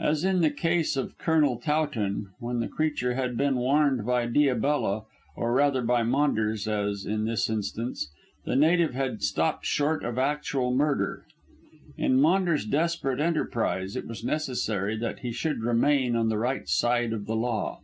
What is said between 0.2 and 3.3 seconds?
in the case of Colonel Towton, when the creature